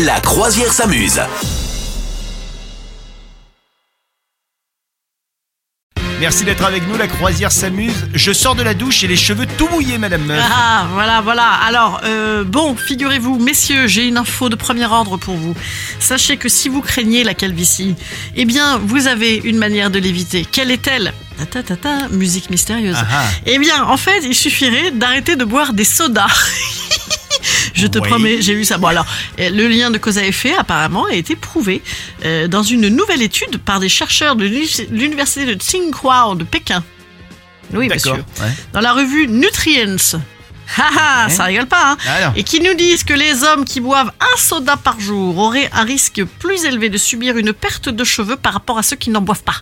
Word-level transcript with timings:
La 0.00 0.20
croisière 0.20 0.72
s'amuse. 0.72 1.20
Merci 6.18 6.44
d'être 6.44 6.64
avec 6.64 6.88
nous, 6.88 6.96
la 6.96 7.08
croisière 7.08 7.52
s'amuse. 7.52 8.08
Je 8.14 8.32
sors 8.32 8.54
de 8.54 8.62
la 8.62 8.72
douche 8.72 9.04
et 9.04 9.06
les 9.06 9.16
cheveux 9.16 9.46
tout 9.58 9.68
mouillés, 9.68 9.98
Madame 9.98 10.24
Meuf. 10.24 10.42
Ah, 10.50 10.86
voilà, 10.94 11.20
voilà. 11.20 11.44
Alors, 11.66 12.00
euh, 12.04 12.42
bon, 12.42 12.74
figurez-vous, 12.74 13.38
messieurs, 13.38 13.86
j'ai 13.86 14.06
une 14.06 14.16
info 14.16 14.48
de 14.48 14.56
premier 14.56 14.86
ordre 14.86 15.18
pour 15.18 15.36
vous. 15.36 15.54
Sachez 16.00 16.38
que 16.38 16.48
si 16.48 16.70
vous 16.70 16.80
craignez 16.80 17.22
la 17.22 17.34
calvitie, 17.34 17.94
eh 18.34 18.46
bien, 18.46 18.78
vous 18.78 19.08
avez 19.08 19.36
une 19.44 19.58
manière 19.58 19.90
de 19.90 19.98
l'éviter. 19.98 20.46
Quelle 20.50 20.70
est-elle? 20.70 21.12
Ta, 21.38 21.44
ta, 21.44 21.62
ta, 21.62 21.76
ta, 21.76 22.08
musique 22.08 22.48
mystérieuse. 22.48 22.96
Ah 22.98 23.06
ah. 23.12 23.24
Eh 23.44 23.58
bien, 23.58 23.84
en 23.84 23.98
fait, 23.98 24.22
il 24.24 24.34
suffirait 24.34 24.90
d'arrêter 24.92 25.36
de 25.36 25.44
boire 25.44 25.74
des 25.74 25.84
sodas. 25.84 26.26
Je 27.82 27.88
te 27.88 27.98
Oui. 27.98 28.08
promets, 28.08 28.40
j'ai 28.40 28.54
vu 28.54 28.64
ça. 28.64 28.78
Bon 28.78 28.86
alors, 28.86 29.06
euh, 29.40 29.50
le 29.50 29.66
lien 29.68 29.90
de 29.90 29.98
cause 29.98 30.16
à 30.18 30.24
effet 30.24 30.54
apparemment 30.56 31.06
a 31.06 31.14
été 31.14 31.34
prouvé 31.36 31.82
euh, 32.24 32.46
dans 32.46 32.62
une 32.62 32.88
nouvelle 32.88 33.22
étude 33.22 33.58
par 33.58 33.80
des 33.80 33.88
chercheurs 33.88 34.36
de 34.36 34.44
l'uni- 34.44 34.86
l'université 34.90 35.44
de 35.46 35.54
Tsinghua 35.60 36.34
de 36.36 36.44
Pékin. 36.44 36.84
Oui, 37.74 37.88
monsieur. 37.88 38.12
ouais. 38.12 38.52
Dans 38.72 38.80
la 38.80 38.92
revue 38.92 39.26
Nutrients. 39.28 39.96
Haha, 40.76 41.28
ça 41.28 41.44
rigole 41.44 41.66
pas, 41.66 41.92
hein 41.92 41.96
Ah. 42.06 42.32
Et 42.36 42.44
qui 42.44 42.60
nous 42.60 42.74
disent 42.74 43.04
que 43.04 43.12
les 43.14 43.42
hommes 43.42 43.64
qui 43.64 43.80
boivent 43.80 44.12
un 44.20 44.36
soda 44.38 44.76
par 44.76 44.98
jour 45.00 45.36
auraient 45.38 45.68
un 45.72 45.82
risque 45.82 46.22
plus 46.38 46.64
élevé 46.64 46.88
de 46.88 46.96
subir 46.98 47.36
une 47.36 47.52
perte 47.52 47.88
de 47.88 48.04
cheveux 48.04 48.36
par 48.36 48.52
rapport 48.54 48.78
à 48.78 48.82
ceux 48.82 48.96
qui 48.96 49.10
n'en 49.10 49.20
boivent 49.20 49.42
pas. 49.42 49.60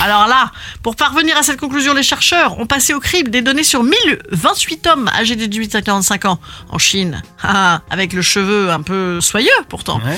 Alors 0.00 0.28
là, 0.28 0.52
pour 0.84 0.94
parvenir 0.94 1.36
à 1.36 1.42
cette 1.42 1.58
conclusion, 1.58 1.92
les 1.92 2.04
chercheurs 2.04 2.58
ont 2.60 2.66
passé 2.66 2.94
au 2.94 3.00
crible 3.00 3.30
des 3.30 3.42
données 3.42 3.64
sur 3.64 3.82
1028 3.82 4.86
hommes 4.86 5.10
âgés 5.18 5.34
de 5.34 5.44
18 5.44 5.74
à 5.74 5.82
45 5.82 6.24
ans 6.26 6.38
en 6.70 6.78
Chine, 6.78 7.20
Haha, 7.42 7.82
avec 7.90 8.12
le 8.12 8.22
cheveu 8.22 8.70
un 8.70 8.80
peu 8.82 9.20
soyeux 9.20 9.48
pourtant. 9.68 9.98
Ouais. 9.98 10.16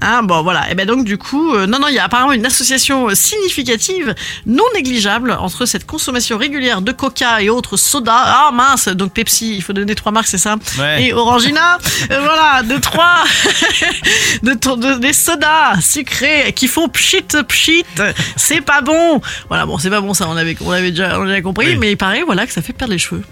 Hein, 0.00 0.22
bon 0.22 0.42
voilà, 0.42 0.70
et 0.70 0.74
ben 0.74 0.86
donc 0.86 1.04
du 1.04 1.18
coup, 1.18 1.54
euh, 1.54 1.66
non 1.66 1.78
non, 1.78 1.88
il 1.88 1.94
y 1.94 1.98
a 1.98 2.04
apparemment 2.04 2.32
une 2.32 2.46
association 2.46 3.08
significative, 3.14 4.14
non 4.46 4.64
négligeable, 4.74 5.36
entre 5.38 5.66
cette 5.66 5.86
consommation 5.86 6.38
régulière 6.38 6.80
de 6.80 6.92
Coca 6.92 7.42
et 7.42 7.50
autres 7.50 7.76
sodas. 7.76 8.12
Ah 8.24 8.50
mince, 8.52 8.88
donc 8.88 9.12
Pepsi, 9.12 9.56
il 9.56 9.62
faut 9.62 9.72
donner 9.74 9.94
trois 9.94 10.12
marques, 10.12 10.28
c'est 10.28 10.38
ça 10.38 10.56
Ouais. 10.78 11.04
Et 11.04 11.12
Orangina, 11.12 11.76
euh, 12.10 12.20
voilà, 12.20 12.62
de 12.62 12.78
trois, 12.78 13.24
de, 14.42 14.52
de- 14.54 14.98
des 14.98 15.12
sodas 15.12 15.80
sucrés 15.82 16.52
qui 16.54 16.66
font 16.68 16.88
pchit 16.88 17.22
pchit, 17.46 17.84
c'est 18.36 18.60
pas 18.62 18.80
bon. 18.80 19.17
Voilà, 19.48 19.66
bon, 19.66 19.78
c'est 19.78 19.90
pas 19.90 20.00
bon 20.00 20.14
ça, 20.14 20.26
on 20.28 20.36
avait, 20.36 20.56
on 20.64 20.70
avait 20.70 20.90
déjà, 20.90 21.18
on 21.20 21.22
avait 21.28 21.42
compris, 21.42 21.66
Oui. 21.68 21.76
mais 21.76 21.92
il 21.92 21.96
paraît 21.96 22.22
voilà 22.24 22.46
que 22.46 22.52
ça 22.52 22.62
fait 22.62 22.72
perdre 22.72 22.92
les 22.92 22.98
cheveux. 22.98 23.22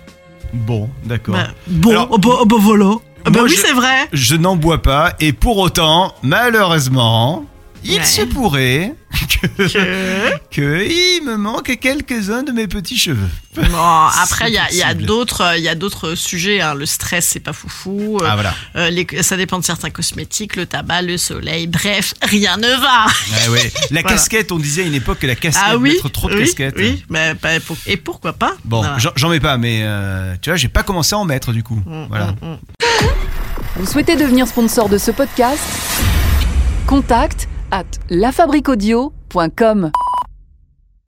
Bon, 0.53 0.89
d'accord. 1.05 1.35
Bah, 1.35 1.49
bon, 1.67 1.91
Alors, 1.91 2.09
oh, 2.13 2.19
bah, 2.19 2.29
oh, 2.41 2.45
bah, 2.47 2.57
voilà. 2.59 2.91
Ah 3.25 3.31
bah 3.31 3.41
moi, 3.41 3.43
oui, 3.43 3.51
je- 3.57 3.61
c'est 3.67 3.73
vrai. 3.73 4.07
Je 4.13 4.37
n'en 4.37 4.55
bois 4.57 4.81
pas 4.83 5.15
et 5.21 5.33
pour 5.33 5.59
autant, 5.59 6.15
malheureusement, 6.23 7.45
il 7.85 7.99
Ouais. 7.99 8.05
se 8.05 8.23
pourrait 8.23 8.95
que, 9.41 9.47
Que- 9.69 10.39
que 10.51 10.85
il 10.87 11.25
me 11.25 11.37
manque 11.37 11.77
quelques-uns 11.81 12.43
de 12.43 12.53
mes 12.53 12.67
petits 12.67 12.99
cheveux. 12.99 13.29
Bon, 13.55 13.63
après, 14.23 14.51
il 14.51 14.55
y 14.77 14.83
a, 14.83 14.95
d'autres, 14.95 15.41
euh, 15.43 15.57
il 15.57 15.63
y 15.65 15.69
a 15.69 15.75
d'autres 15.75 16.15
sujets. 16.15 16.61
hein. 16.61 16.75
Le 16.75 16.87
stress, 16.87 17.27
c'est 17.33 17.41
pas 17.41 17.53
foufou. 17.53 18.19
Ah 18.25 18.35
voilà. 18.35 18.55
euh, 18.77 18.91
les- 18.91 19.07
ça 19.23 19.37
dépend 19.37 19.59
de 19.59 19.65
certains 19.65 19.91
cosmétiques, 19.91 20.57
le 20.57 20.67
tabac, 20.67 21.03
le 21.03 21.17
soleil. 21.19 21.67
Bref, 21.67 22.15
rien 22.23 22.57
ne 22.57 22.69
va. 22.69 23.07
Ah 23.07 23.51
ouais. 23.51 23.73
La 23.91 24.01
Voilà. 24.03 24.17
casquette, 24.17 24.53
on 24.53 24.59
disait 24.59 24.83
à 24.83 24.87
une 24.87 24.95
époque 24.95 25.19
que 25.21 25.27
la 25.27 25.35
casquette, 25.37 25.65
Ah 25.67 25.77
oui, 25.77 25.93
mettre 25.93 26.09
trop 26.11 26.29
de 26.29 26.35
oui, 26.35 26.41
casquettes. 26.45 26.75
oui, 26.77 27.05
mais 27.09 27.35
pas- 27.35 27.61
pour- 27.61 27.77
et 27.87 27.97
pourquoi 27.97 28.33
pas? 28.35 28.55
Bon, 28.65 28.79
Voilà. 28.83 28.99
j'en- 28.99 29.13
j'en 29.17 29.29
mets 29.31 29.41
pas, 29.41 29.57
mais 29.59 29.81
euh, 29.83 30.35
tu 30.43 30.51
vois, 30.51 30.57
j'ai 30.57 30.69
pas 30.69 30.83
commencé 30.83 31.15
à 31.15 31.19
en 31.19 31.25
mettre 31.25 31.53
du 31.53 31.63
coup. 31.63 31.81
Mm, 31.87 32.07
Voilà. 32.09 32.27
mm, 32.43 32.47
mm. 32.53 32.59
Vous 33.77 33.87
souhaitez 33.87 34.17
devenir 34.17 34.47
sponsor 34.49 34.89
de 34.89 34.97
ce 34.99 35.11
podcast? 35.11 35.61
Contact 36.87 37.49
à 37.71 37.83
lafabriquaudio.com. 38.11 39.91